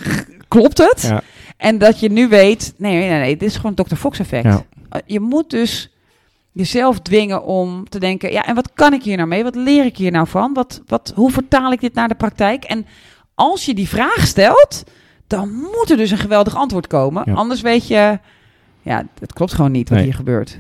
klopt 0.47 0.77
het. 0.77 1.01
Ja. 1.01 1.21
En 1.57 1.77
dat 1.77 1.99
je 1.99 2.09
nu 2.11 2.27
weet, 2.27 2.73
nee, 2.77 2.97
nee, 2.97 3.09
nee, 3.19 3.37
dit 3.37 3.49
is 3.49 3.55
gewoon 3.55 3.73
Dr. 3.73 3.95
Fox 3.95 4.19
effect. 4.19 4.43
Ja. 4.43 4.51
Uh, 4.91 4.99
Je 5.05 5.19
moet 5.19 5.49
dus 5.49 5.91
jezelf 6.51 6.99
dwingen 6.99 7.43
om 7.43 7.89
te 7.89 7.99
denken, 7.99 8.31
ja, 8.31 8.45
en 8.45 8.55
wat 8.55 8.69
kan 8.73 8.93
ik 8.93 9.03
hier 9.03 9.17
nou 9.17 9.27
mee? 9.29 9.43
Wat 9.43 9.55
leer 9.55 9.85
ik 9.85 9.97
hier 9.97 10.11
nou 10.11 10.27
van? 10.27 10.53
Wat, 10.53 10.81
wat, 10.87 11.11
hoe 11.15 11.31
vertaal 11.31 11.71
ik 11.71 11.81
dit 11.81 11.93
naar 11.93 12.07
de 12.07 12.15
praktijk? 12.15 12.63
En 12.63 12.85
als 13.35 13.65
je 13.65 13.73
die 13.73 13.87
vraag 13.87 14.27
stelt, 14.27 14.83
dan 15.27 15.49
moet 15.53 15.89
er 15.89 15.97
dus 15.97 16.11
een 16.11 16.17
geweldig 16.17 16.55
antwoord 16.55 16.87
komen. 16.87 17.23
Anders 17.35 17.61
weet 17.61 17.87
je, 17.87 18.19
ja, 18.81 19.05
het 19.19 19.33
klopt 19.33 19.53
gewoon 19.53 19.71
niet 19.71 19.89
wat 19.89 19.97
Nee. 19.97 20.07
hier 20.07 20.15
gebeurt. 20.15 20.59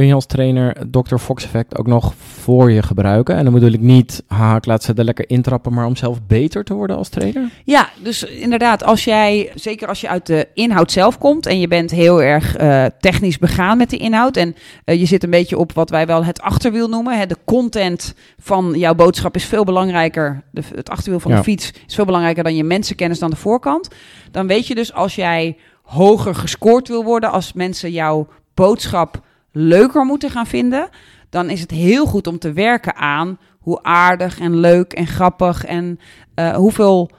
Kun 0.00 0.08
je 0.08 0.14
als 0.14 0.26
trainer 0.26 0.76
Dr. 0.90 1.16
Fox 1.16 1.44
effect 1.44 1.78
ook 1.78 1.86
nog 1.86 2.14
voor 2.16 2.70
je 2.70 2.82
gebruiken? 2.82 3.36
En 3.36 3.44
dan 3.44 3.52
bedoel 3.52 3.72
ik 3.72 3.80
niet, 3.80 4.22
haha, 4.26 4.56
ik 4.56 4.66
laat 4.66 4.82
ze 4.82 4.92
er 4.94 5.04
lekker 5.04 5.30
intrappen, 5.30 5.72
maar 5.72 5.86
om 5.86 5.96
zelf 5.96 6.18
beter 6.26 6.64
te 6.64 6.74
worden 6.74 6.96
als 6.96 7.08
trainer? 7.08 7.50
Ja, 7.64 7.88
dus 8.02 8.24
inderdaad, 8.24 8.84
als 8.84 9.04
jij, 9.04 9.52
zeker 9.54 9.88
als 9.88 10.00
je 10.00 10.08
uit 10.08 10.26
de 10.26 10.48
inhoud 10.54 10.92
zelf 10.92 11.18
komt 11.18 11.46
en 11.46 11.60
je 11.60 11.68
bent 11.68 11.90
heel 11.90 12.22
erg 12.22 12.56
eh, 12.56 12.84
technisch 13.00 13.38
begaan 13.38 13.76
met 13.78 13.90
de 13.90 13.96
inhoud 13.96 14.36
en 14.36 14.54
eh, 14.84 15.00
je 15.00 15.06
zit 15.06 15.22
een 15.22 15.30
beetje 15.30 15.58
op 15.58 15.72
wat 15.72 15.90
wij 15.90 16.06
wel 16.06 16.24
het 16.24 16.40
achterwiel 16.40 16.88
noemen. 16.88 17.18
Hè, 17.18 17.26
de 17.26 17.38
content 17.44 18.14
van 18.38 18.74
jouw 18.76 18.94
boodschap 18.94 19.34
is 19.34 19.44
veel 19.44 19.64
belangrijker, 19.64 20.42
de, 20.50 20.62
het 20.74 20.90
achterwiel 20.90 21.20
van 21.20 21.30
Ja. 21.30 21.36
de 21.36 21.42
fiets 21.42 21.72
is 21.86 21.94
veel 21.94 22.04
belangrijker 22.04 22.44
dan 22.44 22.56
je 22.56 22.64
mensenkennis 22.64 23.18
dan 23.18 23.30
de 23.30 23.36
voorkant. 23.36 23.88
Dan 24.30 24.46
weet 24.46 24.66
je 24.66 24.74
dus 24.74 24.92
als 24.92 25.14
jij 25.14 25.56
hoger 25.82 26.34
gescoord 26.34 26.88
wil 26.88 27.04
worden, 27.04 27.30
als 27.30 27.52
mensen 27.52 27.90
jouw 27.90 28.28
boodschap 28.54 29.28
leuker 29.52 30.04
moeten 30.04 30.30
gaan 30.30 30.46
vinden, 30.46 30.88
dan 31.30 31.50
is 31.50 31.60
het 31.60 31.70
heel 31.70 32.06
goed 32.06 32.26
om 32.26 32.38
te 32.38 32.52
werken 32.52 32.94
aan 32.96 33.38
hoe 33.58 33.82
aardig 33.82 34.38
en 34.40 34.56
leuk 34.60 34.92
en 34.92 35.06
grappig 35.06 35.64
en 35.64 35.98
eh, 36.34 36.54
hoeveel 36.54 37.10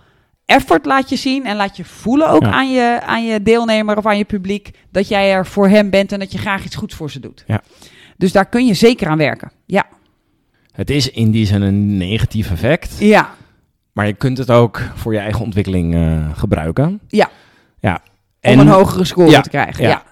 effort 0.45 0.85
laat 0.85 1.09
je 1.09 1.15
zien 1.15 1.45
en 1.45 1.55
laat 1.55 1.77
je 1.77 1.85
voelen 1.85 2.29
ook 2.29 2.41
Ja. 2.43 2.51
aan, 2.51 2.71
je, 2.71 2.99
aan 3.05 3.25
je 3.25 3.41
deelnemer 3.41 3.97
of 3.97 4.05
aan 4.05 4.17
je 4.17 4.25
publiek 4.25 4.71
dat 4.91 5.07
jij 5.07 5.31
er 5.33 5.45
voor 5.45 5.67
hem 5.67 5.89
bent 5.89 6.11
en 6.11 6.19
dat 6.19 6.31
je 6.31 6.37
graag 6.37 6.65
iets 6.65 6.75
goeds 6.75 6.95
voor 6.95 7.11
ze 7.11 7.19
doet. 7.19 7.43
Ja. 7.47 7.61
Dus 8.17 8.31
daar 8.31 8.45
kun 8.45 8.65
je 8.65 8.73
zeker 8.73 9.07
aan 9.07 9.17
werken. 9.17 9.51
Ja. 9.65 9.85
Het 10.71 10.89
is 10.89 11.09
in 11.09 11.31
die 11.31 11.45
zin 11.45 11.61
een 11.61 11.97
negatief 11.97 12.51
effect, 12.51 12.95
Ja. 12.99 13.29
maar 13.91 14.07
je 14.07 14.13
kunt 14.13 14.37
het 14.37 14.49
ook 14.51 14.81
voor 14.95 15.13
je 15.13 15.19
eigen 15.19 15.41
ontwikkeling 15.43 15.93
eh, 15.95 16.37
gebruiken. 16.37 16.99
Ja. 17.07 17.29
Ja. 17.79 17.99
Om 18.41 18.59
een 18.59 18.67
hogere 18.67 19.03
score 19.05 19.29
ja, 19.29 19.41
te 19.41 19.49
krijgen. 19.49 19.83
Ja, 19.83 19.89
Ja. 19.89 20.03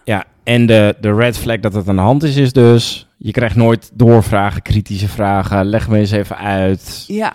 En 0.49 0.65
de, 0.65 0.95
de 1.01 1.13
red 1.13 1.37
flag 1.37 1.59
dat 1.59 1.73
het 1.73 1.87
aan 1.87 1.95
de 1.95 2.01
hand 2.01 2.23
is, 2.23 2.35
is 2.35 2.53
dus... 2.53 3.07
je 3.17 3.31
krijgt 3.31 3.55
nooit 3.55 3.91
doorvragen, 3.93 4.61
kritische 4.61 5.07
vragen. 5.07 5.65
Leg 5.65 5.89
me 5.89 5.97
eens 5.97 6.11
even 6.11 6.37
uit. 6.37 7.03
Ja. 7.07 7.33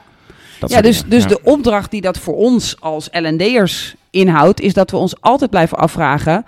Dat 0.60 0.70
Ja, 0.70 0.80
dus, 0.80 0.96
dingen. 0.96 1.10
dus 1.10 1.22
Ja. 1.22 1.28
de 1.28 1.40
opdracht 1.42 1.90
die 1.90 2.00
dat 2.00 2.18
voor 2.18 2.34
ons 2.36 2.80
als 2.80 3.08
L&D'ers 3.12 3.94
inhoudt, 4.10 4.60
is 4.60 4.72
dat 4.74 4.90
we 4.90 4.96
ons 4.96 5.20
altijd 5.20 5.50
blijven 5.50 5.78
afvragen: 5.78 6.44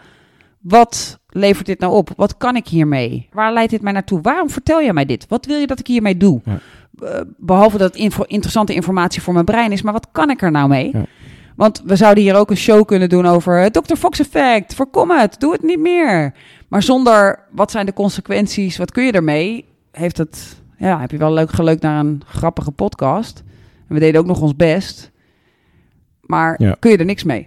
wat 0.60 1.18
levert 1.28 1.66
dit 1.66 1.78
nou 1.78 1.94
op? 1.94 2.10
Wat 2.16 2.36
kan 2.36 2.56
ik 2.56 2.68
hiermee? 2.68 3.28
Waar 3.32 3.52
leidt 3.52 3.70
dit 3.70 3.82
mij 3.82 3.92
naartoe? 3.92 4.20
Waarom 4.20 4.50
vertel 4.50 4.80
je 4.80 4.92
mij 4.92 5.06
dit? 5.06 5.26
Wat 5.28 5.46
wil 5.46 5.58
je 5.58 5.66
dat 5.66 5.78
ik 5.78 5.86
hiermee 5.86 6.16
doe? 6.16 6.40
Ja. 6.44 6.58
Eh, 7.02 7.20
behalve 7.38 7.78
dat 7.78 7.88
het 7.92 8.00
info- 8.02 8.24
interessante 8.26 8.74
informatie 8.74 9.22
voor 9.22 9.32
mijn 9.32 9.44
brein 9.44 9.72
is, 9.72 9.82
maar 9.82 9.92
wat 9.92 10.08
kan 10.12 10.30
ik 10.30 10.42
er 10.42 10.50
nou 10.50 10.68
mee? 10.68 10.90
Ja. 10.92 11.04
Want 11.56 11.82
we 11.84 11.96
zouden 11.96 12.22
hier 12.24 12.34
ook 12.36 12.50
een 12.50 12.56
show 12.56 12.86
kunnen 12.86 13.08
doen 13.08 13.26
over 13.26 13.58
het 13.58 13.72
Dr. 13.72 13.94
Fox 13.94 14.18
effect. 14.20 14.74
Voorkom 14.74 15.10
het, 15.10 15.40
doe 15.40 15.52
het 15.52 15.62
niet 15.62 15.78
meer. 15.78 16.34
Maar 16.68 16.82
zonder 16.82 17.38
wat 17.50 17.70
zijn 17.70 17.86
de 17.86 17.92
consequenties? 17.92 18.76
Wat 18.76 18.90
kun 18.92 19.04
je 19.04 19.12
ermee? 19.12 19.64
Heeft 19.92 20.16
het, 20.18 20.62
ja, 20.78 21.00
heb 21.00 21.10
je 21.10 21.16
wel 21.16 21.32
leuk 21.32 21.50
geluk 21.50 21.80
naar 21.80 21.98
een 22.04 22.22
grappige 22.26 22.70
podcast. 22.70 23.42
En 23.88 23.94
we 23.94 24.00
deden 24.00 24.20
ook 24.20 24.26
nog 24.26 24.40
ons 24.40 24.56
best. 24.56 25.10
Maar 26.20 26.62
Ja. 26.62 26.76
kun 26.78 26.90
je 26.90 26.96
er 26.96 27.04
niks 27.04 27.24
mee? 27.24 27.46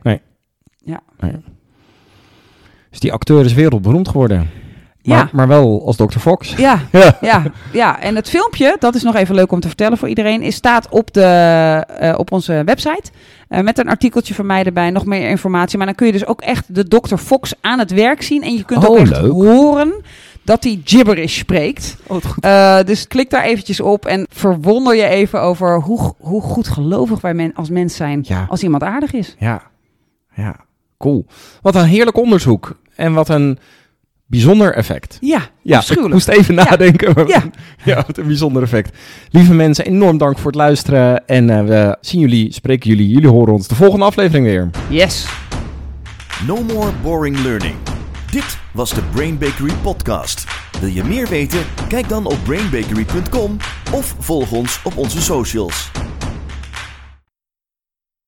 Dus 2.90 3.00
die 3.00 3.14
acteur 3.14 3.46
is 3.46 3.54
wereldberoemd 3.54 4.08
geworden. 4.08 4.50
Maar, 5.10 5.18
Ja. 5.18 5.30
maar 5.34 5.48
wel 5.48 5.82
als 5.86 5.96
Dr. 5.96 6.20
Fox. 6.20 6.54
Ja, 6.58 6.80
Ja. 6.92 7.18
ja, 7.22 7.44
ja. 7.74 8.00
En 8.02 8.16
het 8.16 8.30
filmpje, 8.30 8.76
dat 8.80 8.96
is 8.96 9.04
nog 9.04 9.16
even 9.16 9.36
leuk 9.36 9.52
om 9.52 9.60
te 9.60 9.68
vertellen 9.68 9.98
voor 9.98 10.08
iedereen, 10.10 10.42
is, 10.42 10.56
staat 10.56 10.90
op, 10.90 11.14
de, 11.14 11.24
eh, 12.00 12.14
op 12.18 12.32
onze 12.32 12.62
website. 12.66 13.12
eh, 13.50 13.62
met 13.62 13.78
een 13.78 13.90
artikeltje 13.90 14.34
van 14.34 14.46
mij 14.46 14.64
erbij, 14.64 14.90
nog 14.90 15.06
meer 15.06 15.30
informatie. 15.30 15.78
Maar 15.78 15.86
dan 15.88 15.96
kun 15.96 16.06
je 16.06 16.12
dus 16.12 16.26
ook 16.26 16.42
echt 16.42 16.76
de 16.76 16.88
Dr. 16.88 17.16
Fox 17.16 17.54
aan 17.62 17.80
het 17.80 17.92
werk 17.92 18.22
zien. 18.22 18.42
En 18.44 18.54
je 18.56 18.64
kunt 18.64 18.86
ook 18.88 18.92
Oh, 18.96 19.00
echt 19.00 19.22
leuk. 19.22 19.32
horen 19.32 19.94
dat 20.44 20.64
hij 20.64 20.82
gibberish 20.84 21.38
spreekt. 21.38 21.96
Oh, 22.08 22.18
goed. 22.24 22.44
Eh, 22.44 22.80
dus 22.86 23.08
klik 23.08 23.30
daar 23.30 23.44
eventjes 23.44 23.80
op 23.80 24.06
en 24.06 24.26
verwonder 24.32 24.96
je 24.96 25.06
even 25.08 25.42
over 25.42 25.82
hoe, 25.82 26.14
hoe 26.20 26.42
goed 26.42 26.68
gelovig 26.68 27.22
wij 27.22 27.34
men, 27.34 27.52
als 27.54 27.70
mens 27.70 27.96
zijn 27.96 28.20
Ja. 28.28 28.46
als 28.50 28.64
iemand 28.64 28.84
aardig 28.84 29.14
is. 29.14 29.36
Ja. 29.40 29.62
Ja. 30.36 30.56
Cool. 30.98 31.26
Wat 31.62 31.76
een 31.76 31.86
heerlijk 31.86 32.18
onderzoek. 32.18 32.76
En 32.96 33.14
wat 33.14 33.30
een 33.30 33.60
bijzonder 34.34 34.74
effect. 34.76 35.18
Ja, 35.22 35.42
Ja, 35.62 35.84
ik 35.90 36.08
moest 36.08 36.28
even 36.28 36.56
nadenken. 36.56 37.12
maar- 37.16 37.28
Ja. 37.28 37.44
ja, 37.86 37.96
wat 38.08 38.18
een 38.18 38.28
bijzonder 38.28 38.64
effect. 38.64 38.98
Lieve 39.30 39.54
mensen, 39.54 39.86
enorm 39.86 40.18
dank 40.18 40.38
voor 40.38 40.46
het 40.52 40.56
luisteren. 40.56 41.28
En 41.28 41.50
eh, 41.50 41.64
we 41.66 41.98
zien 42.02 42.22
jullie, 42.22 42.54
spreken 42.54 42.90
jullie, 42.90 43.08
jullie 43.10 43.30
horen 43.30 43.54
ons 43.54 43.68
de 43.68 43.76
volgende 43.76 44.06
aflevering 44.06 44.46
weer. 44.46 44.70
Yes. 44.90 45.26
No 46.48 46.64
more 46.74 46.92
boring 47.04 47.40
learning. 47.40 47.76
Dit 48.32 48.58
was 48.72 48.94
de 48.94 49.02
Brain 49.14 49.38
Bakery 49.38 49.74
podcast. 49.82 50.44
Wil 50.80 50.90
je 50.90 51.04
meer 51.04 51.28
weten? 51.28 51.60
Kijk 51.88 52.10
dan 52.10 52.26
op 52.26 52.38
brainbakery.com 52.44 53.58
of 53.94 54.16
volg 54.20 54.52
ons 54.52 54.80
op 54.84 54.98
onze 54.98 55.22
socials. 55.22 55.92